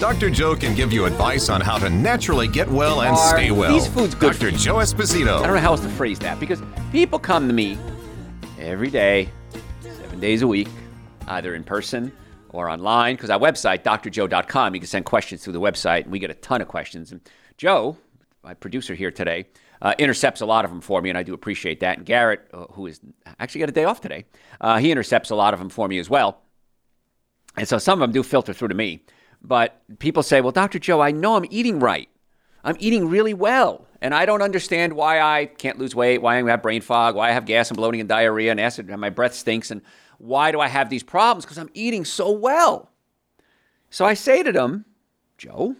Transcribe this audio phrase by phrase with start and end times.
[0.00, 0.30] Dr.
[0.30, 3.74] Joe can give you advice on how to naturally get well and Are stay well.
[3.74, 4.56] these foods good for Dr.
[4.56, 5.40] Joe Esposito.
[5.40, 7.76] I don't know how else to phrase that because people come to me
[8.58, 9.28] every day,
[9.82, 10.68] seven days a week,
[11.28, 12.10] either in person
[12.48, 16.18] or online, because our website, drjoe.com, you can send questions through the website, and we
[16.18, 17.12] get a ton of questions.
[17.12, 17.20] And
[17.58, 17.98] Joe,
[18.42, 19.48] my producer here today,
[19.82, 21.98] uh, intercepts a lot of them for me, and I do appreciate that.
[21.98, 23.00] And Garrett, uh, who is
[23.38, 24.24] actually got a day off today,
[24.62, 26.40] uh, he intercepts a lot of them for me as well.
[27.58, 29.04] And so some of them do filter through to me.
[29.42, 30.78] But people say, well, Dr.
[30.78, 32.08] Joe, I know I'm eating right.
[32.62, 33.86] I'm eating really well.
[34.02, 37.28] And I don't understand why I can't lose weight, why I have brain fog, why
[37.28, 39.70] I have gas and bloating and diarrhea and acid, and my breath stinks.
[39.70, 39.82] And
[40.18, 41.44] why do I have these problems?
[41.44, 42.90] Because I'm eating so well.
[43.90, 44.84] So I say to them,
[45.36, 45.74] Joe,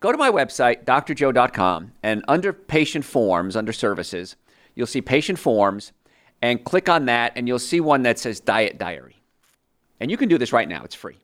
[0.00, 4.36] go to my website, drjoe.com, and under patient forms, under services,
[4.74, 5.92] you'll see patient forms,
[6.40, 9.22] and click on that, and you'll see one that says diet diary.
[10.00, 11.18] And you can do this right now, it's free.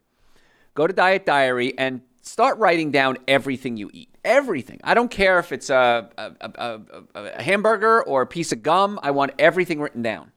[0.78, 4.14] Go to Diet Diary and start writing down everything you eat.
[4.24, 4.78] Everything.
[4.84, 6.80] I don't care if it's a, a, a,
[7.16, 10.30] a, hamburger or a piece of gum, I want everything written down.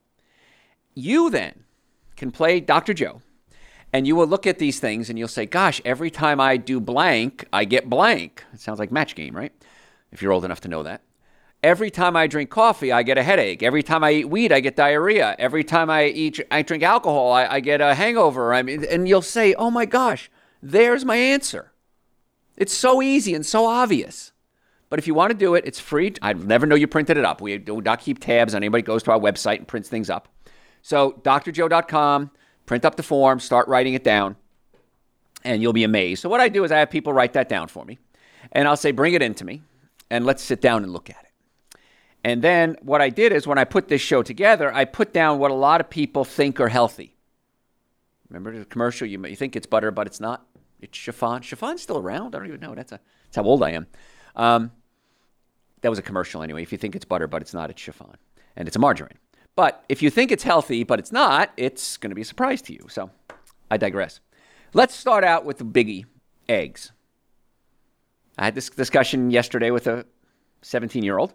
[0.96, 1.66] You then
[2.16, 2.96] can play Dr.
[2.96, 3.22] Joe
[3.94, 6.80] and you will look at these things and you'll say, gosh, every time I do
[6.80, 8.44] blank, I get blank.
[8.52, 9.54] It sounds like match game, right?
[10.12, 11.04] If you're old enough to know that.
[11.64, 13.62] Every time I drink coffee, I get a headache.
[13.62, 15.36] Every time I eat weed, I get diarrhea.
[15.38, 18.52] Every time I eat, I drink alcohol, I, I get a hangover.
[18.52, 20.32] I mean, and you'll say, "Oh my gosh,
[20.64, 21.72] there's my answer."
[22.58, 24.32] It's so easy and so obvious.
[24.90, 26.14] But if you want to do it, it's free.
[26.22, 27.42] I'd never know you printed it up.
[27.42, 30.28] We do not keep tabs on anybody goes to our website and prints things up.
[30.82, 32.32] So drjoe.com,
[32.66, 34.36] print up the form, start writing it down,
[35.44, 36.24] and you'll be amazed.
[36.24, 38.00] So what I do is I have people write that down for me,
[38.52, 39.62] and I'll say, "Bring it in to me,
[40.10, 41.31] and let's sit down and look at it."
[42.24, 45.40] And then what I did is when I put this show together, I put down
[45.40, 47.16] what a lot of people think are healthy.
[48.30, 49.08] Remember the commercial?
[49.08, 50.46] You, think it's butter, but it's not.
[50.80, 51.42] It's chiffon.
[51.42, 52.36] Chiffon's still around.
[52.36, 52.76] I don't even know.
[52.76, 53.88] That's, a, that's how old I am.
[54.36, 54.72] Um,
[55.82, 56.62] that was a commercial anyway.
[56.62, 58.16] If you think it's butter, but it's not, it's chiffon.
[58.56, 59.18] And it's a margarine.
[59.56, 62.62] But if you think it's healthy, but it's not, it's going to be a surprise
[62.64, 62.86] to you.
[62.90, 63.10] So
[63.70, 64.20] I digress.
[64.74, 66.06] Let's start out with the biggie
[66.48, 66.92] eggs.
[68.38, 70.06] I had this discussion yesterday with a
[70.62, 71.34] 17 year old.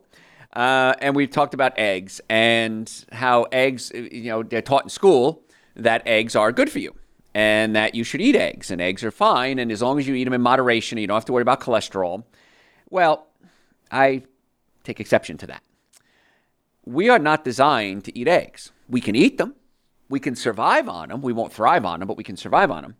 [0.53, 5.43] Uh, and we've talked about eggs and how eggs, you know, they're taught in school
[5.75, 6.95] that eggs are good for you
[7.35, 9.59] and that you should eat eggs and eggs are fine.
[9.59, 11.61] And as long as you eat them in moderation, you don't have to worry about
[11.61, 12.25] cholesterol.
[12.89, 13.27] Well,
[13.91, 14.23] I
[14.85, 15.63] take exception to that.
[16.87, 18.73] We are not designed to eat eggs.
[18.89, 19.55] We can eat them,
[20.09, 21.21] we can survive on them.
[21.21, 22.97] We won't thrive on them, but we can survive on them.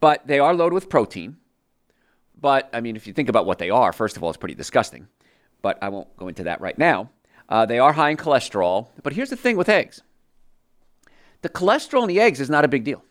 [0.00, 1.36] But they are loaded with protein.
[2.40, 4.54] But I mean, if you think about what they are, first of all, it's pretty
[4.54, 5.08] disgusting
[5.62, 7.10] but I won't go into that right now.
[7.48, 8.88] Uh, they are high in cholesterol.
[9.02, 10.02] But here's the thing with eggs
[11.42, 13.04] the cholesterol in the eggs is not a big deal.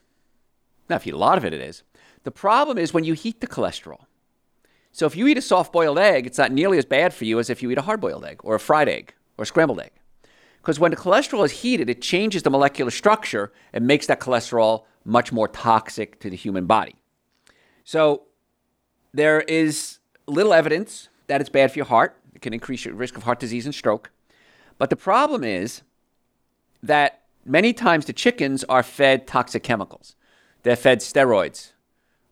[0.89, 1.83] Now, if you eat a lot of it, it is.
[2.23, 4.05] The problem is when you heat the cholesterol.
[4.91, 7.39] So if you eat a soft boiled egg, it's not nearly as bad for you
[7.39, 9.79] as if you eat a hard boiled egg or a fried egg or a scrambled
[9.79, 9.91] egg.
[10.61, 14.85] Because when the cholesterol is heated, it changes the molecular structure and makes that cholesterol
[15.05, 16.95] much more toxic to the human body.
[17.83, 18.23] So
[19.13, 22.19] there is little evidence that it's bad for your heart.
[22.37, 24.11] It can increase your risk of heart disease and stroke.
[24.77, 25.81] But the problem is
[26.83, 30.15] that many times the chickens are fed toxic chemicals.
[30.61, 31.71] They're fed steroids,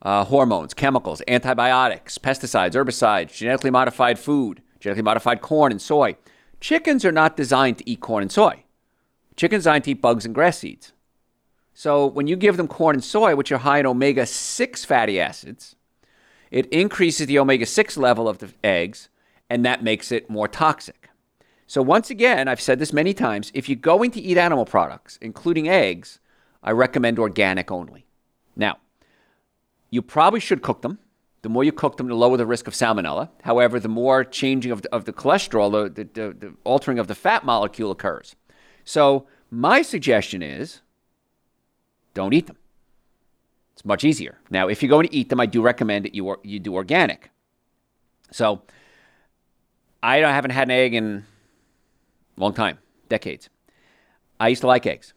[0.03, 6.17] uh, hormones, chemicals, antibiotics, pesticides, herbicides, genetically modified food, genetically modified corn and soy.
[6.59, 8.63] Chickens are not designed to eat corn and soy.
[9.35, 10.93] Chickens are designed to eat bugs and grass seeds.
[11.73, 15.19] So when you give them corn and soy, which are high in omega 6 fatty
[15.19, 15.75] acids,
[16.51, 19.09] it increases the omega 6 level of the eggs,
[19.49, 21.09] and that makes it more toxic.
[21.67, 25.17] So, once again, I've said this many times if you're going to eat animal products,
[25.21, 26.19] including eggs,
[26.63, 28.05] I recommend organic only.
[28.55, 28.77] Now,
[29.89, 30.99] you probably should cook them.
[31.41, 33.29] The more you cook them, the lower the risk of salmonella.
[33.43, 37.15] However, the more changing of the, of the cholesterol, the, the, the, altering of the
[37.15, 38.35] fat molecule occurs.
[38.83, 40.81] So, my suggestion is
[42.13, 42.57] don't eat them.
[43.73, 44.39] It's much easier.
[44.49, 46.75] Now, if you're going to eat them, I do recommend that you, or, you do
[46.75, 47.29] organic.
[48.31, 48.63] So,
[50.05, 51.25] I haven't had an egg in
[52.37, 52.77] a long time,
[53.09, 53.49] decades.
[54.39, 55.13] I used to like eggs.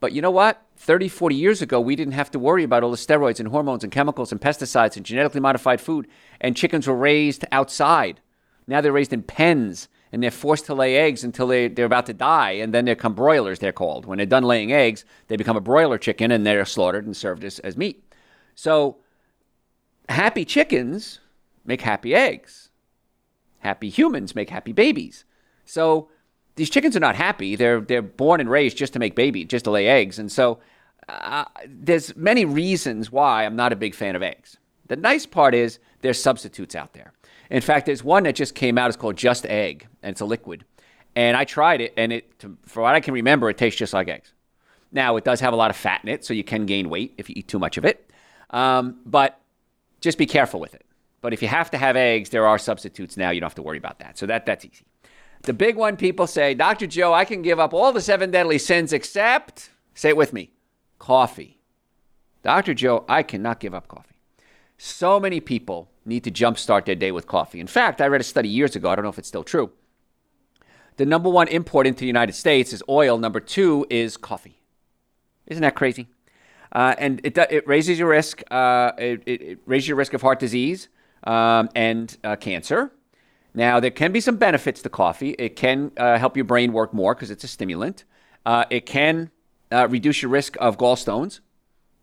[0.00, 0.62] But you know what?
[0.76, 3.82] 30, 40 years ago, we didn't have to worry about all the steroids and hormones
[3.82, 6.06] and chemicals and pesticides and genetically modified food.
[6.40, 8.20] And chickens were raised outside.
[8.66, 12.06] Now they're raised in pens and they're forced to lay eggs until they, they're about
[12.06, 14.06] to die, and then they become broilers, they're called.
[14.06, 17.44] When they're done laying eggs, they become a broiler chicken and they're slaughtered and served
[17.44, 18.02] as, as meat.
[18.54, 18.98] So,
[20.08, 21.20] happy chickens
[21.66, 22.67] make happy eggs.
[23.60, 25.24] Happy humans make happy babies.
[25.64, 26.08] So,
[26.56, 27.54] these chickens are not happy.
[27.54, 30.18] They're, they're born and raised just to make baby, just to lay eggs.
[30.18, 30.58] And so,
[31.08, 34.58] uh, there's many reasons why I'm not a big fan of eggs.
[34.88, 37.12] The nice part is there's substitutes out there.
[37.50, 38.88] In fact, there's one that just came out.
[38.88, 40.64] It's called Just Egg, and it's a liquid.
[41.16, 44.08] And I tried it, and it, for what I can remember, it tastes just like
[44.08, 44.32] eggs.
[44.92, 47.14] Now, it does have a lot of fat in it, so you can gain weight
[47.18, 48.10] if you eat too much of it.
[48.50, 49.40] Um, but
[50.00, 50.84] just be careful with it.
[51.20, 53.30] But if you have to have eggs, there are substitutes now.
[53.30, 54.18] You don't have to worry about that.
[54.18, 54.84] So that, that's easy.
[55.42, 56.86] The big one people say, Dr.
[56.86, 60.52] Joe, I can give up all the seven deadly sins except, say it with me,
[60.98, 61.60] coffee.
[62.42, 62.74] Dr.
[62.74, 64.14] Joe, I cannot give up coffee.
[64.78, 67.60] So many people need to jumpstart their day with coffee.
[67.60, 69.72] In fact, I read a study years ago, I don't know if it's still true.
[70.96, 74.60] The number one import into the United States is oil, number two is coffee.
[75.46, 76.08] Isn't that crazy?
[76.72, 78.42] Uh, and it, it raises your risk.
[78.50, 80.88] Uh, it, it, raises your risk of heart disease
[81.24, 82.92] um, and uh, cancer.
[83.54, 85.30] Now, there can be some benefits to coffee.
[85.38, 88.04] It can uh, help your brain work more because it's a stimulant.
[88.46, 89.30] Uh, it can
[89.72, 91.40] uh, reduce your risk of gallstones.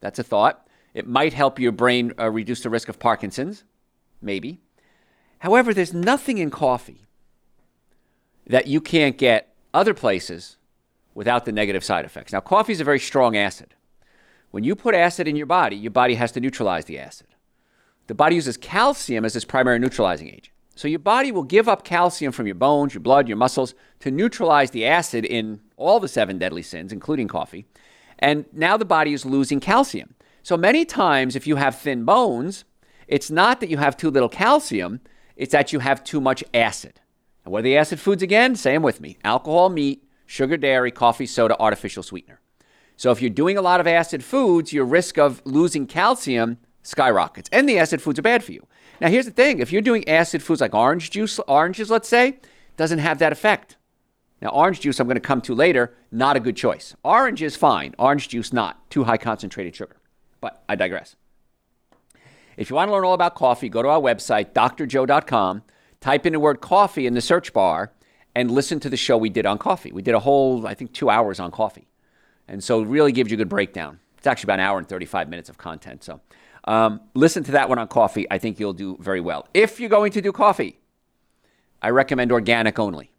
[0.02, 0.68] That's a thought.
[0.94, 3.64] It might help your brain reduce the risk of Parkinson's
[4.22, 4.60] maybe.
[5.40, 7.06] However, there's nothing in coffee
[8.48, 10.58] that you can't get other places
[11.14, 12.34] without the negative side effects.
[12.34, 13.74] Now, coffee is a very strong acid.
[14.52, 17.28] When you put acid in your body, your body has to neutralize the acid.
[18.08, 20.50] The body uses calcium as its primary neutralizing agent.
[20.76, 24.12] So your body will give up calcium from your bones, your blood, your muscles to
[24.12, 27.66] neutralize the acid in all the seven deadly sins, including coffee.
[28.20, 30.16] And now the body is losing calcium.
[30.44, 32.66] So many times, if you have thin bones,
[33.08, 35.00] it's not that you have too little calcium,
[35.36, 37.00] it's that you have too much acid.
[37.44, 38.54] And what are the acid foods again?
[38.54, 42.42] Them with me alcohol, meat, sugar, dairy, coffee, soda, artificial sweetener.
[42.98, 47.50] So if you're doing a lot of acid foods, your risk of losing calcium skyrockets.
[47.52, 48.66] And the acid foods are bad for you.
[49.02, 52.40] Now here's the thing, if you're doing acid foods like orange juice, oranges let's say,
[52.78, 53.76] doesn't have that effect.
[54.42, 56.96] Now orange juice I'm going to come to later, not a good choice.
[57.04, 59.98] Orange is fine, orange juice not, too high concentrated sugar.
[60.40, 61.16] But I digress.
[62.58, 65.64] If you want to learn all about coffee, go to our website, drjoe.com,
[66.00, 67.92] type in the word coffee in the search bar,
[68.34, 69.92] and listen to the show we did on coffee.
[69.92, 71.88] We did a whole, I think, two hours on coffee.
[72.48, 74.00] And so it really gives you a good breakdown.
[74.18, 76.04] It's actually about an hour and 35 minutes of content.
[76.04, 76.22] So
[76.66, 78.28] um, listen to that one on coffee.
[78.30, 79.48] I think you'll do very well.
[79.54, 80.80] If you're going to do coffee,
[81.82, 83.12] I recommend organic only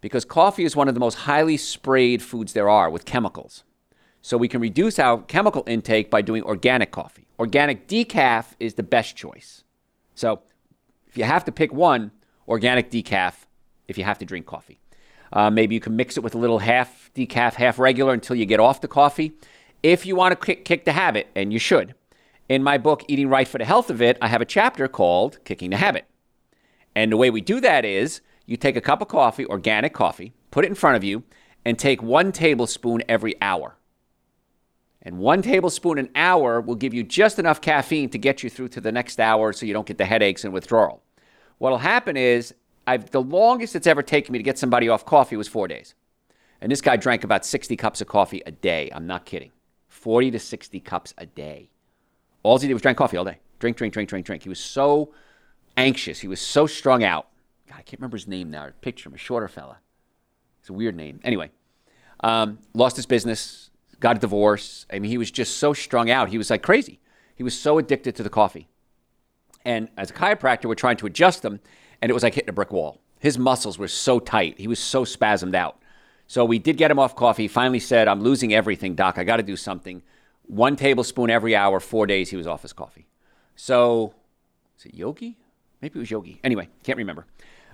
[0.00, 3.64] because coffee is one of the most highly sprayed foods there are with chemicals.
[4.22, 7.26] So we can reduce our chemical intake by doing organic coffee.
[7.38, 9.64] Organic decaf is the best choice.
[10.14, 10.40] So
[11.08, 12.10] if you have to pick one,
[12.46, 13.34] organic decaf
[13.88, 14.78] if you have to drink coffee.
[15.32, 18.46] Uh, maybe you can mix it with a little half decaf, half regular until you
[18.46, 19.32] get off the coffee.
[19.82, 21.94] If you want to kick, kick the habit, and you should,
[22.50, 25.38] in my book, Eating Right for the Health of It, I have a chapter called
[25.44, 26.04] Kicking the Habit.
[26.96, 30.34] And the way we do that is you take a cup of coffee, organic coffee,
[30.50, 31.22] put it in front of you,
[31.64, 33.76] and take one tablespoon every hour.
[35.00, 38.70] And one tablespoon an hour will give you just enough caffeine to get you through
[38.70, 41.04] to the next hour so you don't get the headaches and withdrawal.
[41.58, 42.52] What'll happen is,
[42.84, 45.94] I've, the longest it's ever taken me to get somebody off coffee was four days.
[46.60, 48.90] And this guy drank about 60 cups of coffee a day.
[48.92, 49.52] I'm not kidding.
[49.86, 51.70] 40 to 60 cups a day.
[52.42, 53.38] All he did was drink coffee all day.
[53.58, 54.42] Drink, drink, drink, drink, drink.
[54.42, 55.12] He was so
[55.76, 56.20] anxious.
[56.20, 57.28] He was so strung out.
[57.68, 58.68] God, I can't remember his name now.
[58.80, 59.78] Picture him, a shorter fella.
[60.60, 61.20] It's a weird name.
[61.22, 61.50] Anyway,
[62.20, 63.70] um, lost his business,
[64.00, 64.86] got a divorce.
[64.92, 66.30] I mean, he was just so strung out.
[66.30, 67.00] He was like crazy.
[67.34, 68.68] He was so addicted to the coffee.
[69.64, 71.60] And as a chiropractor, we're trying to adjust him,
[72.00, 73.00] and it was like hitting a brick wall.
[73.18, 74.58] His muscles were so tight.
[74.58, 75.76] He was so spasmed out.
[76.26, 77.48] So we did get him off coffee.
[77.48, 79.18] Finally said, I'm losing everything, doc.
[79.18, 80.02] I got to do something.
[80.50, 83.06] One tablespoon every hour, four days, he was off his coffee.
[83.56, 84.14] So,
[84.78, 85.36] is it Yogi?
[85.80, 86.40] Maybe it was Yogi.
[86.42, 87.26] Anyway, can't remember.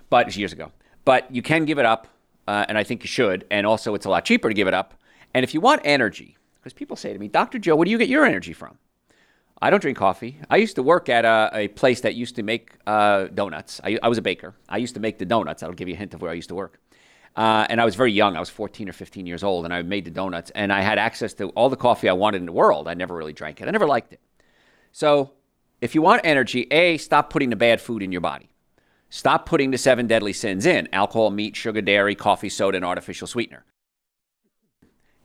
[0.09, 0.71] But it was years ago.
[1.03, 2.07] But you can give it up,
[2.47, 3.45] uh, and I think you should.
[3.49, 4.93] And also, it's a lot cheaper to give it up
[5.33, 7.59] and if you want energy, because people say to me, Dr.
[7.59, 8.77] Joe, where do you get your energy from?
[9.61, 10.39] I don't drink coffee.
[10.49, 13.81] I used to work at a, a place that used to make uh, donuts.
[13.83, 14.55] I, I, was a baker.
[14.69, 15.61] I used to make the donuts.
[15.61, 16.79] That'll give you a hint of where I used to work.
[17.37, 18.35] Uh, and I was very young.
[18.35, 20.51] I was 14 or 15 years old, and I made the donuts.
[20.55, 22.87] And I had access to all the coffee I wanted in the world.
[22.87, 23.67] I never really drank it.
[23.67, 24.19] I never liked it.
[24.91, 25.33] So,
[25.79, 28.49] if you want energy, A, stop putting the bad food in your body.
[29.11, 33.27] Stop putting the seven deadly sins in alcohol, meat, sugar, dairy, coffee, soda, and artificial
[33.27, 33.63] sweetener.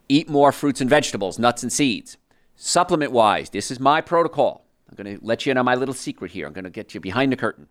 [0.07, 2.17] Eat more fruits and vegetables, nuts and seeds.
[2.55, 4.65] Supplement wise, this is my protocol.
[4.87, 6.45] I'm going to let you in on my little secret here.
[6.45, 7.67] I'm going to get you behind the curtain.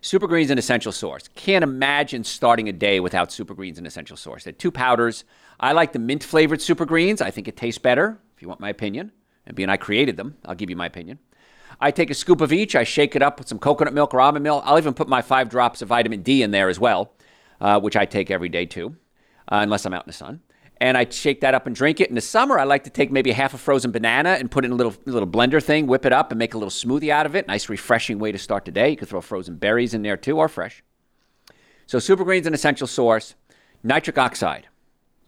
[0.00, 1.28] Super Green's an essential source.
[1.34, 4.44] Can't imagine starting a day without Super Green's an essential source.
[4.44, 5.24] They're two powders.
[5.58, 7.20] I like the mint flavored Super Greens.
[7.20, 9.12] I think it tastes better, if you want my opinion.
[9.46, 11.18] And being I created them, I'll give you my opinion.
[11.80, 12.76] I take a scoop of each.
[12.76, 14.62] I shake it up with some coconut milk or almond milk.
[14.66, 17.12] I'll even put my five drops of vitamin D in there as well,
[17.60, 18.96] uh, which I take every day too,
[19.50, 20.40] uh, unless I'm out in the sun.
[20.80, 22.08] And I shake that up and drink it.
[22.08, 24.66] In the summer, I like to take maybe half a frozen banana and put it
[24.66, 27.26] in a little little blender thing, whip it up, and make a little smoothie out
[27.26, 27.48] of it.
[27.48, 28.90] Nice, refreshing way to start the day.
[28.90, 30.84] You could throw frozen berries in there too, or fresh.
[31.86, 33.34] So, Super Green's an essential source.
[33.82, 34.68] Nitric oxide.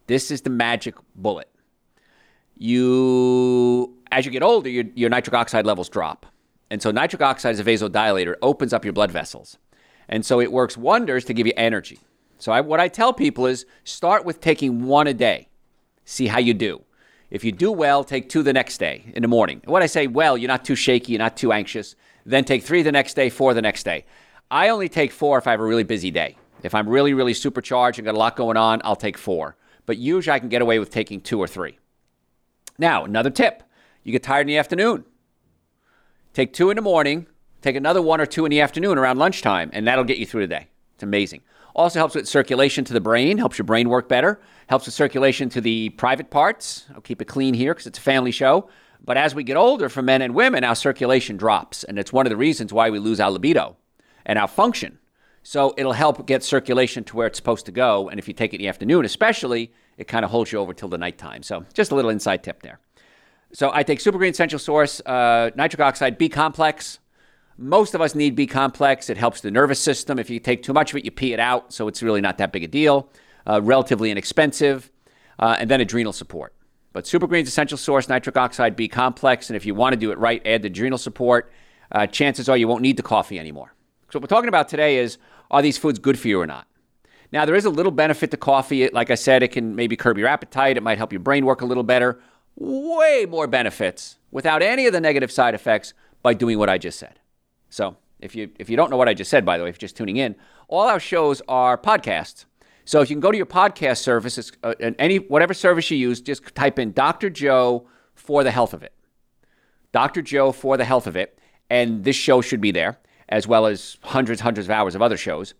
[0.07, 1.49] This is the magic bullet.
[2.57, 6.27] You, as you get older, your, your nitric oxide levels drop.
[6.71, 9.59] And so nitric oxide is a vasodilator, it opens up your blood vessels.
[10.09, 11.99] And so it works wonders to give you energy.
[12.41, 15.49] So I, what I tell people is start with taking one a day.
[16.05, 16.83] See how you do.
[17.31, 19.61] If you do well, take two the next day in the morning.
[19.63, 21.95] And when I say well, you're not too shaky, you're not too anxious.
[22.25, 24.07] Then take three the next day, four the next day.
[24.51, 26.37] I only take four if I have a really busy day.
[26.63, 29.57] If I'm really, really supercharged and got a lot going on, I'll take four.
[29.87, 31.79] But usually I can get away with taking two or three.
[32.79, 33.63] Now, another tip
[34.03, 35.05] you get tired in the afternoon.
[36.33, 37.27] Take two in the morning,
[37.61, 40.43] take another one or two in the afternoon around lunchtime, and that'll get you through
[40.43, 40.69] the day.
[40.95, 41.43] It's amazing.
[41.75, 45.49] Also helps with circulation to the brain, helps your brain work better, helps with circulation
[45.51, 46.87] to the private parts.
[46.95, 48.69] I'll keep it clean here because it's a family show.
[49.03, 51.85] But as we get older for men and women, our circulation drops.
[51.85, 53.77] And it's one of the reasons why we lose our libido
[54.27, 54.99] and our function.
[55.43, 58.09] So it'll help get circulation to where it's supposed to go.
[58.09, 60.75] And if you take it in the afternoon, especially, it kind of holds you over
[60.75, 61.43] till the nighttime.
[61.43, 62.79] So just a little inside tip there.
[63.53, 66.99] So I take Super Green Essential Source, uh, nitric oxide, B complex.
[67.61, 69.11] Most of us need B complex.
[69.11, 70.19] It helps the nervous system.
[70.19, 71.73] If you take too much of it, you pee it out.
[71.73, 73.11] So it's really not that big a deal.
[73.47, 74.91] Uh, relatively inexpensive.
[75.39, 76.55] Uh, and then adrenal support.
[76.93, 79.51] But Super Green's Essential Source, nitric oxide, B complex.
[79.51, 81.53] And if you want to do it right, add the adrenal support.
[81.93, 83.75] Uh, chances are you won't need the coffee anymore.
[84.11, 85.19] So what we're talking about today is
[85.51, 86.67] are these foods good for you or not?
[87.33, 88.89] Now, there is a little benefit to coffee.
[88.89, 90.77] Like I said, it can maybe curb your appetite.
[90.77, 92.21] It might help your brain work a little better
[92.57, 96.99] way more benefits without any of the negative side effects by doing what I just
[96.99, 97.20] said.
[97.71, 99.77] So, if you if you don't know what I just said, by the way, if
[99.77, 100.37] you're just tuning in,
[100.69, 102.45] all our shows are podcasts.
[102.85, 106.21] So if you can go to your podcast service, uh, any whatever service you use,
[106.21, 107.31] just type in Dr.
[107.31, 108.93] Joe for the health of it.
[109.93, 110.23] Dr.
[110.23, 112.99] Joe for the health of it, and this show should be there,
[113.29, 115.55] as well as hundreds, hundreds of hours of other shows.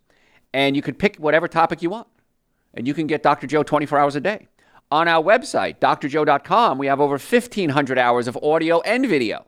[0.53, 2.09] And you can pick whatever topic you want,
[2.75, 3.47] and you can get Dr.
[3.47, 4.49] Joe 24 hours a day.
[4.91, 9.47] On our website, drjoe.com, we have over 1,500 hours of audio and video.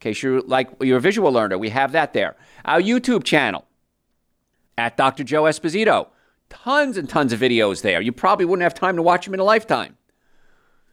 [0.00, 2.34] In case you're like you're a visual learner, we have that there.
[2.64, 3.66] Our YouTube channel
[4.78, 5.24] at Dr.
[5.24, 6.08] Joe Esposito,
[6.48, 8.00] tons and tons of videos there.
[8.00, 9.98] You probably wouldn't have time to watch them in a lifetime.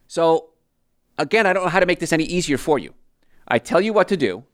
[0.08, 0.50] So,
[1.16, 2.92] again, I don't know how to make this any easier for you.
[3.46, 4.44] I tell you what to do.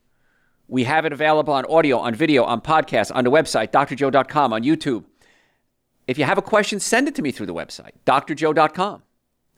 [0.69, 4.63] We have it available on audio, on video, on podcast, on the website, drjoe.com, on
[4.63, 5.03] YouTube.
[6.07, 9.03] If you have a question, send it to me through the website, drjoe.com.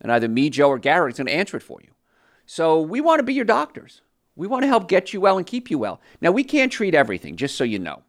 [0.01, 1.89] And either me, Joe, or Garrett is going to answer it for you.
[2.47, 4.01] So we want to be your doctors.
[4.37, 5.99] We want to help get you well and keep you well.
[6.21, 8.03] Now, we can't treat everything, just so you know.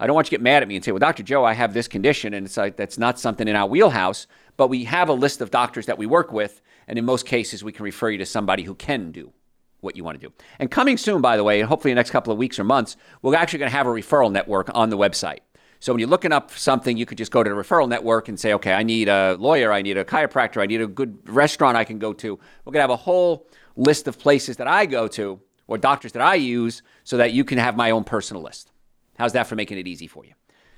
[0.00, 1.22] I don't want you to get mad at me and say, well, Dr.
[1.22, 4.26] Joe, I have this condition, and it's like that's not something in our wheelhouse,
[4.56, 7.62] but we have a list of doctors that we work with, and in most cases,
[7.62, 9.32] we can refer you to somebody who can do
[9.80, 10.32] what you want to do.
[10.58, 12.64] And coming soon, by the way, and hopefully in the next couple of weeks or
[12.64, 15.40] months, we're actually going to have a referral network on the website.
[15.80, 18.40] So when you're looking up something, you could just go to the referral network and
[18.40, 21.76] say, okay, I need a lawyer, I need a chiropractor, I need a good restaurant
[21.76, 22.38] I can go to.
[22.64, 26.12] We're going to have a whole list of places that I go to or doctors
[26.12, 28.70] that I use so that you can have my own personal list.
[29.18, 30.32] How's that for making it easy for you?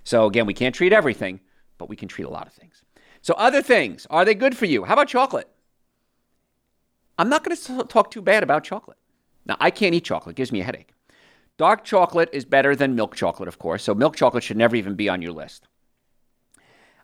[0.04, 1.40] So again, we can't treat everything,
[1.78, 2.82] but we can treat a lot of things.
[3.22, 4.84] So other things, are they good for you?
[4.84, 5.48] How about chocolate?
[7.18, 8.98] I'm not going to talk too bad about chocolate.
[9.46, 10.34] Now, I can't eat chocolate.
[10.34, 10.92] It gives me a headache.
[11.56, 13.82] Dark chocolate is better than milk chocolate, of course.
[13.82, 15.66] So milk chocolate should never even be on your list.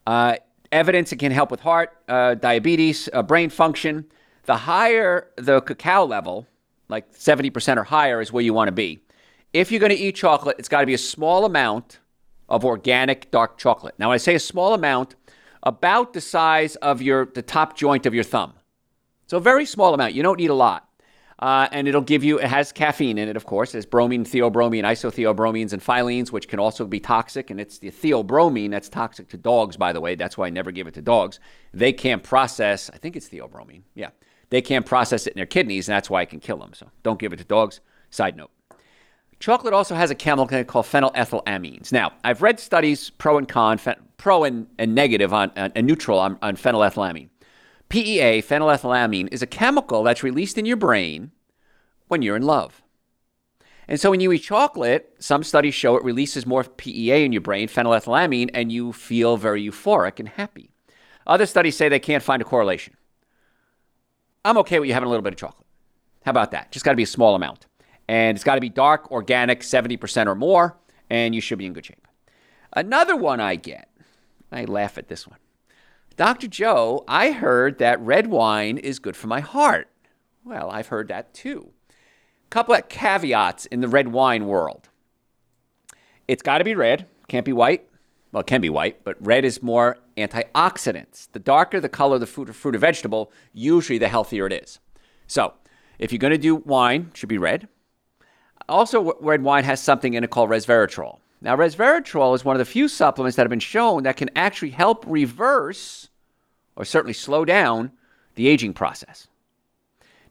[0.06, 0.36] Uh,
[0.70, 4.04] evidence it can help with heart, uh, diabetes, uh, brain function.
[4.44, 6.46] The higher the cacao level,
[6.92, 9.02] like 70% or higher, is where you want to be.
[9.52, 11.98] If you're going to eat chocolate, it's got to be a small amount
[12.48, 13.94] of organic dark chocolate.
[13.98, 15.16] Now, I say a small amount,
[15.62, 18.54] about the size of your the top joint of your thumb.
[19.26, 20.14] So a very small amount.
[20.14, 20.88] You don't need a lot.
[21.38, 23.74] Uh, and it'll give you, it has caffeine in it, of course.
[23.74, 27.50] It has bromine, theobromine, isotheobromines, and phyllenes, which can also be toxic.
[27.50, 30.14] And it's the theobromine that's toxic to dogs, by the way.
[30.14, 31.40] That's why I never give it to dogs.
[31.74, 33.82] They can't process, I think it's theobromine.
[33.96, 34.10] Yeah.
[34.52, 36.74] They can't process it in their kidneys, and that's why it can kill them.
[36.74, 37.80] So don't give it to dogs.
[38.10, 38.50] Side note.
[39.40, 41.90] Chocolate also has a chemical called phenylethylamines.
[41.90, 43.80] Now, I've read studies pro and con,
[44.18, 47.30] pro and, and negative on, and neutral on, on phenylethylamine.
[47.88, 51.30] PEA, phenylethylamine, is a chemical that's released in your brain
[52.08, 52.82] when you're in love.
[53.88, 57.40] And so when you eat chocolate, some studies show it releases more PEA in your
[57.40, 60.68] brain, phenylethylamine, and you feel very euphoric and happy.
[61.26, 62.94] Other studies say they can't find a correlation.
[64.44, 65.66] I'm okay with you having a little bit of chocolate.
[66.24, 66.72] How about that?
[66.72, 67.66] Just got to be a small amount.
[68.08, 70.76] And it's got to be dark, organic, 70% or more,
[71.08, 72.06] and you should be in good shape.
[72.74, 73.88] Another one I get,
[74.50, 75.38] I laugh at this one.
[76.16, 76.48] Dr.
[76.48, 79.88] Joe, I heard that red wine is good for my heart.
[80.44, 81.70] Well, I've heard that too.
[82.50, 84.88] Couple of caveats in the red wine world.
[86.28, 87.88] It's got to be red, can't be white.
[88.32, 91.28] Well, it can be white, but red is more antioxidants.
[91.32, 94.52] The darker the color of the fruit, or, fruit or vegetable, usually the healthier it
[94.54, 94.78] is.
[95.26, 95.52] So,
[95.98, 97.68] if you're going to do wine, should be red.
[98.68, 101.18] Also, red wine has something in it called resveratrol.
[101.42, 104.70] Now, resveratrol is one of the few supplements that have been shown that can actually
[104.70, 106.08] help reverse
[106.74, 107.92] or certainly slow down
[108.34, 109.28] the aging process.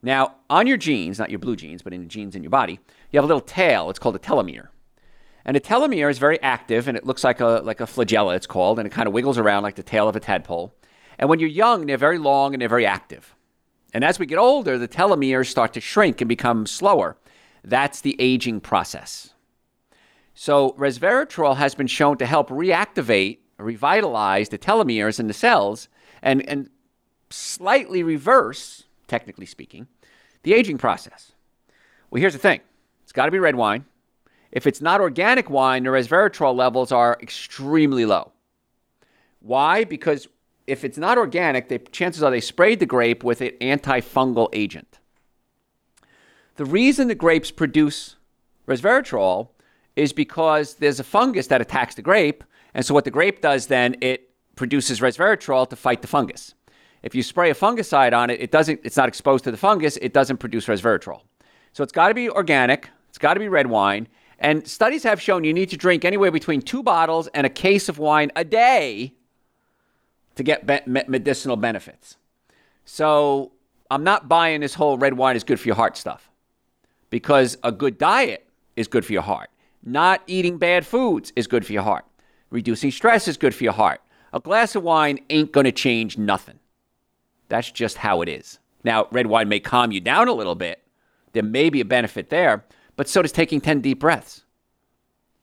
[0.01, 2.79] Now, on your genes, not your blue genes, but in the genes in your body,
[3.12, 3.89] you have a little tail.
[3.89, 4.70] It's called a telomere.
[5.45, 8.48] And a telomere is very active and it looks like a, like a flagella, it's
[8.48, 10.74] called, and it kind of wiggles around like the tail of a tadpole.
[11.17, 13.36] And when you're young, they're very long and they're very active.
[13.93, 17.17] And as we get older, the telomeres start to shrink and become slower.
[17.63, 19.33] That's the aging process.
[20.33, 25.89] So, resveratrol has been shown to help reactivate, revitalize the telomeres in the cells
[26.21, 26.69] and, and
[27.29, 29.88] slightly reverse, technically speaking,
[30.43, 31.33] the aging process.
[32.10, 32.62] Well, here's the thing
[33.03, 33.86] it's got to be red wine.
[34.51, 38.31] If it's not organic wine, the resveratrol levels are extremely low.
[39.39, 39.84] Why?
[39.84, 40.27] Because
[40.67, 45.00] if it's not organic, the chances are they sprayed the grape with an antifungal agent.
[46.55, 48.17] The reason the grapes produce
[48.67, 49.50] resveratrol
[49.96, 52.43] is because there's a fungus that attacks the grape.
[52.74, 56.53] And so what the grape does then, it produces resveratrol to fight the fungus.
[57.03, 59.98] If you spray a fungicide on it, it doesn't it's not exposed to the fungus,
[59.98, 61.22] it doesn't produce resveratrol.
[61.74, 64.08] So it's got to be organic, it's got to be red wine,
[64.41, 67.88] and studies have shown you need to drink anywhere between 2 bottles and a case
[67.88, 69.13] of wine a day
[70.36, 72.17] to get be- medicinal benefits.
[72.84, 73.51] So,
[73.91, 76.30] I'm not buying this whole red wine is good for your heart stuff.
[77.10, 79.49] Because a good diet is good for your heart.
[79.84, 82.06] Not eating bad foods is good for your heart.
[82.49, 84.01] Reducing stress is good for your heart.
[84.34, 86.60] A glass of wine ain't going to change nothing.
[87.49, 88.60] That's just how it is.
[88.84, 90.82] Now, red wine may calm you down a little bit.
[91.34, 92.63] There may be a benefit there,
[93.02, 94.44] but so does taking 10 deep breaths.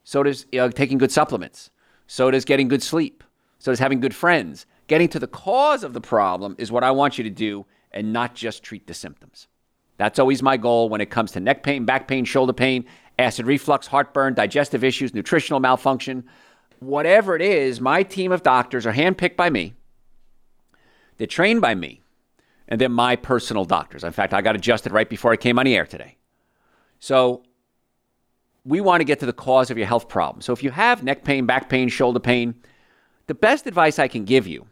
[0.05, 1.73] So does know, taking good supplements.
[2.07, 3.25] So does getting good sleep.
[3.59, 4.65] So does having good friends.
[4.87, 8.13] Getting to the cause of the problem is what I want you to do and
[8.13, 9.49] not just treat the symptoms.
[9.97, 12.85] That's always my goal when it comes to neck pain, back pain, shoulder pain,
[13.19, 16.27] acid reflux, heartburn, digestive issues, nutritional malfunction,
[16.79, 19.75] whatever it is, my team of doctors are handpicked by me.
[21.17, 22.03] They're trained by me,
[22.69, 24.05] and they're my personal doctors.
[24.05, 26.15] In fact, I got adjusted right before I came on the air today.
[27.01, 27.43] So,
[28.69, 30.43] we want to get to the cause of your health problem.
[30.43, 32.55] So, if you have neck pain, back pain, shoulder pain,
[33.27, 34.67] the best advice I can give you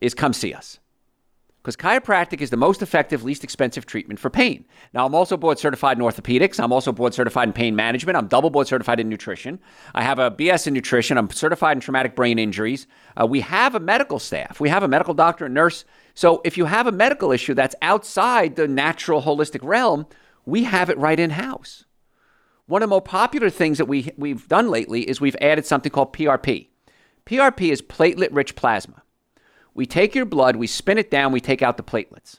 [0.00, 0.80] is come see us
[1.62, 4.64] because chiropractic is the most effective, least expensive treatment for pain.
[4.94, 6.58] Now, I'm also board certified in orthopedics.
[6.58, 8.16] I'm also board certified in pain management.
[8.16, 9.60] I'm double board certified in nutrition.
[9.94, 11.18] I have a BS in nutrition.
[11.18, 12.86] I'm certified in traumatic brain injuries.
[13.20, 14.58] Uh, we have a medical staff.
[14.58, 15.84] We have a medical doctor and nurse.
[16.14, 20.06] So, if you have a medical issue that's outside the natural holistic realm,
[20.46, 21.84] we have it right in house.
[22.70, 25.90] One of the more popular things that we, we've done lately is we've added something
[25.90, 26.68] called PRP.
[27.26, 29.02] PRP is platelet rich plasma.
[29.74, 32.38] We take your blood, we spin it down, we take out the platelets.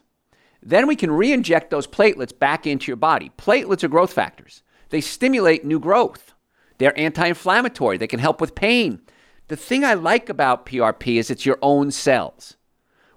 [0.64, 3.34] Then we can re inject those platelets back into your body.
[3.38, 6.34] Platelets are growth factors, they stimulate new growth.
[6.78, 9.02] They're anti inflammatory, they can help with pain.
[9.50, 12.56] The thing I like about PRP is it's your own cells.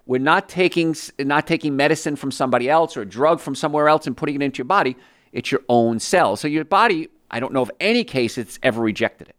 [0.05, 4.05] We're not taking, not taking medicine from somebody else or a drug from somewhere else
[4.05, 4.97] and putting it into your body.
[5.35, 6.37] It's your own cell.
[6.37, 9.35] So your body, I don't know of any case it's ever rejected it.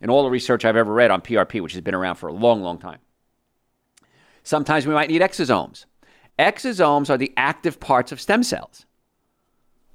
[0.00, 2.32] In all the research I've ever read on PRP, which has been around for a
[2.32, 2.98] long, long time.
[4.42, 5.84] Sometimes we might need exosomes.
[6.38, 8.86] Exosomes are the active parts of stem cells.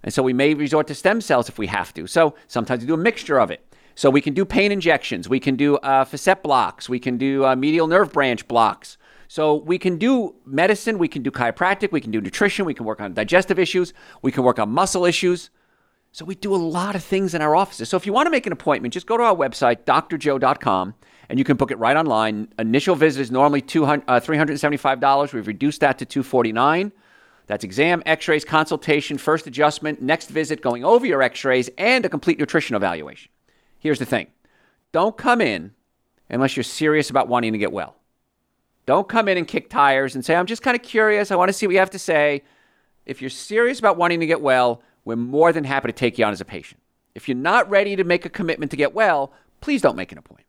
[0.03, 2.05] And so we may resort to stem cells if we have to.
[2.05, 3.65] So sometimes we do a mixture of it.
[3.95, 7.43] So we can do pain injections, we can do uh, facet blocks, we can do
[7.45, 8.97] uh, medial nerve branch blocks.
[9.29, 12.83] So we can do medicine, we can do chiropractic, we can do nutrition, we can
[12.87, 15.51] work on digestive issues, we can work on muscle issues.
[16.11, 17.89] So we do a lot of things in our offices.
[17.89, 20.95] So if you want to make an appointment, just go to our website, drjoe.com,
[21.29, 22.51] and you can book it right online.
[22.57, 23.65] Initial visit is normally uh,
[24.19, 25.33] $375.
[25.33, 26.91] We've reduced that to 249.
[27.45, 32.39] That's exam, x-rays, consultation, first adjustment, next visit, going over your x-rays, and a complete
[32.39, 33.31] nutrition evaluation.
[33.77, 34.25] Here's the thing.
[34.91, 35.75] Don't come in
[36.31, 37.98] unless you're serious about wanting to get well.
[38.89, 41.29] Don't come in and kick tires and say, I'm just kind of curious.
[41.29, 42.41] I want to see what you have to say.
[43.05, 46.25] If you're serious about wanting to get well, we're more than happy to take you
[46.25, 46.81] on as a patient.
[47.13, 50.17] If you're not ready to make a commitment to get well, please don't make an
[50.17, 50.47] appointment.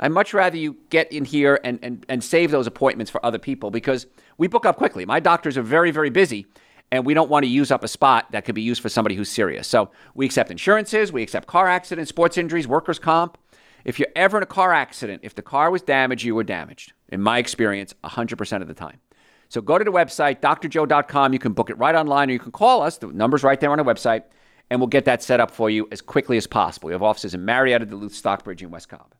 [0.00, 3.38] I'd much rather you get in here and, and, and save those appointments for other
[3.38, 5.06] people because we book up quickly.
[5.06, 6.46] My doctors are very, very busy,
[6.90, 9.14] and we don't want to use up a spot that could be used for somebody
[9.14, 9.68] who's serious.
[9.68, 13.38] So we accept insurances, we accept car accidents, sports injuries, workers' comp.
[13.84, 16.92] If you're ever in a car accident, if the car was damaged, you were damaged.
[17.10, 19.00] In my experience, 100% of the time.
[19.48, 21.32] So go to the website, drjoe.com.
[21.32, 22.96] You can book it right online or you can call us.
[22.98, 24.24] The number's right there on the website,
[24.70, 26.86] and we'll get that set up for you as quickly as possible.
[26.86, 29.14] We have offices in Marietta, Duluth, Stockbridge, and West Cobb.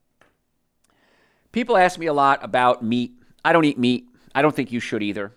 [1.53, 3.13] People ask me a lot about meat.
[3.45, 4.09] I don't eat meat.
[4.35, 5.33] I don't think you should either.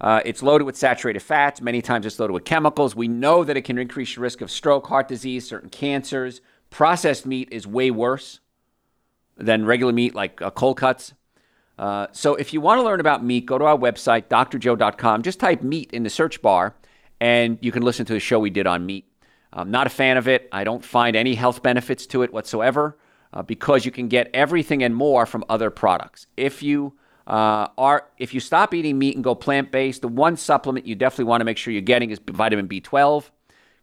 [0.00, 1.60] Uh, it's loaded with saturated fats.
[1.60, 2.94] Many times it's loaded with chemicals.
[2.94, 6.40] We know that it can increase your risk of stroke, heart disease, certain cancers.
[6.70, 8.38] Processed meat is way worse
[9.38, 11.14] than regular meat, like uh, cold cuts.
[11.78, 15.22] Uh, so if you want to learn about meat, go to our website, drjoe.com.
[15.22, 16.74] Just type meat in the search bar,
[17.20, 19.06] and you can listen to the show we did on meat.
[19.52, 20.48] I'm not a fan of it.
[20.52, 22.98] I don't find any health benefits to it whatsoever
[23.32, 26.26] uh, because you can get everything and more from other products.
[26.36, 26.94] If you
[27.26, 30.94] uh, are if you stop eating meat and go plant based, the one supplement you
[30.94, 33.30] definitely want to make sure you're getting is vitamin B12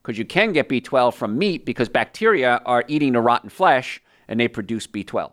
[0.01, 4.39] because you can get B12 from meat because bacteria are eating the rotten flesh and
[4.39, 5.31] they produce B12.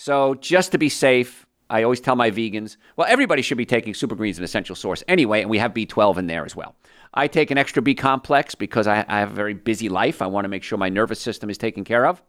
[0.00, 3.92] So just to be safe, I always tell my vegans, well, everybody should be taking
[3.92, 6.74] Super Greens an essential source anyway, and we have B12 in there as well.
[7.12, 10.22] I take an extra B complex because I, I have a very busy life.
[10.22, 12.22] I want to make sure my nervous system is taken care of.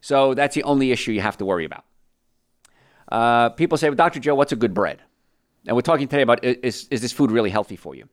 [0.00, 1.84] So that's the only issue you have to worry about.
[3.12, 4.18] Uh, people say, well, Dr.
[4.18, 5.02] Joe, what's a good bread?
[5.66, 8.08] And we're talking today about is, is this food really healthy for you?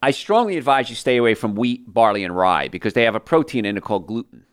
[0.00, 3.20] I strongly advise you stay away from wheat, barley, and rye because they have a
[3.20, 4.44] protein in it called gluten.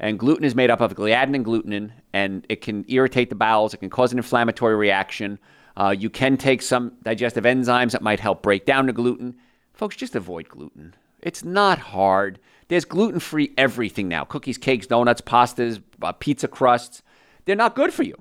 [0.00, 3.74] And gluten is made up of gliadin and glutenin, and it can irritate the bowels.
[3.74, 5.38] It can cause an inflammatory reaction.
[5.76, 9.36] Uh, you can take some digestive enzymes that might help break down the gluten.
[9.72, 10.94] Folks, just avoid gluten.
[11.20, 12.38] It's not hard.
[12.68, 17.02] There's gluten free everything now cookies, cakes, donuts, pastas, uh, pizza crusts.
[17.44, 18.16] They're not good for you.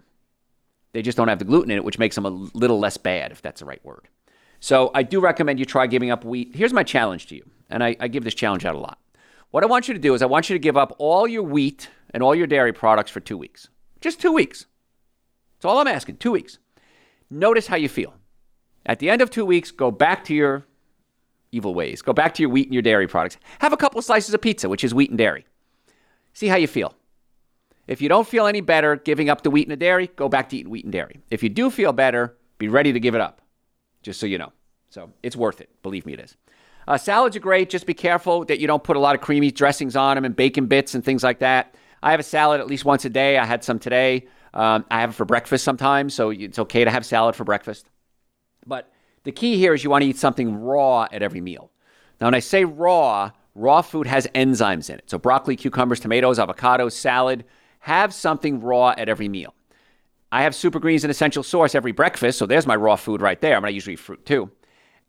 [0.94, 3.32] They just don't have the gluten in it, which makes them a little less bad,
[3.32, 4.08] if that's the right word.
[4.60, 6.56] So I do recommend you try giving up wheat.
[6.56, 9.00] Here's my challenge to you, and I, I give this challenge out a lot.
[9.54, 11.44] What I want you to do is I want you to give up all your
[11.44, 13.68] wheat and all your dairy products for two weeks.
[14.02, 14.66] Just two weeks.
[15.54, 16.58] That's all I'm asking, two weeks.
[17.30, 18.16] Notice how you feel.
[18.84, 20.66] At the end of two weeks, go back to your
[21.52, 22.02] evil ways.
[22.02, 23.38] Go back to your wheat and your dairy products.
[23.60, 25.46] Have a couple slices of pizza, which is wheat and dairy.
[26.34, 26.96] See how you feel.
[27.86, 30.50] If you don't feel any better giving up the wheat and the dairy, go back
[30.50, 31.22] to eating wheat and dairy.
[31.30, 33.40] If you do feel better, be ready to give it up,
[34.02, 34.52] just so you know.
[34.90, 35.70] So it's worth it.
[35.84, 36.38] Believe me, it is.
[36.88, 37.70] Uh, salads are great.
[37.70, 40.36] Just be careful that you don't put a lot of creamy dressings on them and
[40.36, 41.76] bacon bits and things like that.
[42.02, 43.38] I have a salad at least once a day.
[43.38, 44.28] I had some today.
[44.54, 47.88] Um, I have it for breakfast sometimes, so it's okay to have salad for breakfast.
[48.68, 48.92] But
[49.24, 51.72] the key here is you want to eat something raw at every meal.
[52.20, 55.10] Now, when I say raw, raw food has enzymes in it.
[55.10, 57.46] So, broccoli, cucumbers, tomatoes, avocados, salad,
[57.80, 59.54] have something raw at every meal.
[60.32, 63.40] I have super greens and essential source every breakfast, so there's my raw food right
[63.40, 63.56] there.
[63.56, 64.50] I mean, I usually eat fruit too.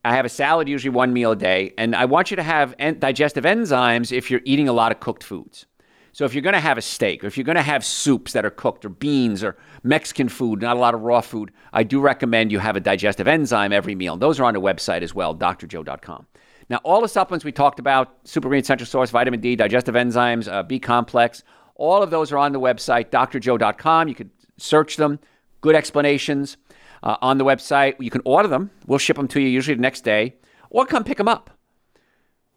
[0.05, 2.75] I have a salad usually one meal a day, and I want you to have
[2.79, 5.65] en- digestive enzymes if you're eating a lot of cooked foods.
[6.13, 8.35] So if you're going to have a steak, or if you're going to have soups
[8.35, 11.85] that are cooked, or beans, or Mexican food, not a lot of raw food, I
[11.85, 14.17] do recommend you have a digestive enzyme every meal.
[14.17, 16.27] those are on the website as well, drjoe.com.
[16.69, 20.51] Now, all the supplements we talked about, Super Green Essential Source, vitamin D, digestive enzymes,
[20.51, 21.43] uh, B complex,
[21.77, 24.09] all of those are on the website, drjoe.com.
[24.09, 25.19] You could search them,
[25.63, 26.59] good explanations
[27.05, 27.95] uh, on the website.
[28.01, 28.73] You can order them.
[28.87, 30.35] We'll ship them to you usually the next day,
[30.71, 31.51] or come pick them up.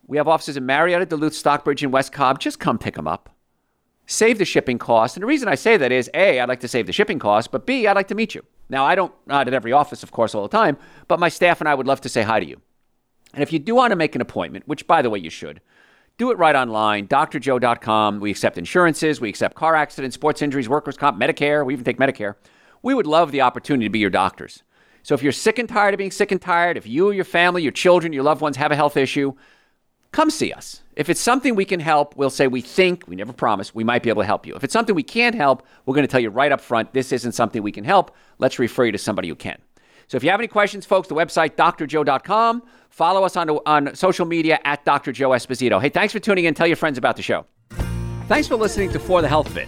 [0.08, 2.40] We have offices in Marietta, Duluth, Stockbridge, and West Cobb.
[2.40, 3.30] Just come pick them up
[4.08, 5.16] save the shipping cost.
[5.16, 7.52] And the reason I say that is A, I'd like to save the shipping cost,
[7.52, 8.44] but B, I'd like to meet you.
[8.70, 11.60] Now, I don't, not at every office, of course, all the time, but my staff
[11.62, 12.60] and I would love to say hi to you.
[13.34, 15.62] And if you do want to make an appointment, which by the way, you should,
[16.18, 18.20] do it right online, drjoe.com.
[18.20, 22.00] We accept insurances, we accept car accidents, sports injuries, workers' comp, Medicare, we even take
[22.00, 22.36] Medicare.
[22.82, 24.64] We would love the opportunity to be your doctors.
[25.04, 27.24] So if you're sick and tired of being sick and tired, if you, or your
[27.24, 29.34] family, your children, your loved ones have a health issue,
[30.12, 30.82] come see us.
[30.96, 34.04] If it's something we can help, we'll say we think, we never promise, we might
[34.04, 34.56] be able to help you.
[34.56, 37.12] If it's something we can't help, we're going to tell you right up front, this
[37.12, 38.16] isn't something we can help.
[38.38, 39.60] Let's refer you to somebody who can.
[40.08, 42.64] So if you have any questions, folks, the website, drjoe.com.
[42.90, 45.12] Follow us on, on social media at Dr.
[45.12, 45.82] Joe Esposito.
[45.82, 46.54] Hey, thanks for tuning in.
[46.54, 47.46] Tell your friends about the show.
[48.28, 49.68] Thanks for listening to For the Health of It.